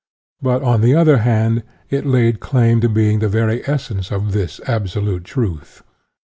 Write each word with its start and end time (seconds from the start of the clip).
But, 0.41 0.63
on 0.63 0.81
the 0.81 0.95
other 0.95 1.17
hand, 1.17 1.61
it 1.91 2.07
laid 2.07 2.39
claim 2.39 2.81
to 2.81 2.89
being 2.89 3.19
the 3.19 3.29
very 3.29 3.63
essence 3.67 4.09
of 4.11 4.31
this 4.31 4.59
absolute, 4.65 5.25
truth. 5.25 5.83